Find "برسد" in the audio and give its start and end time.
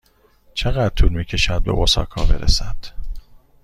2.25-2.75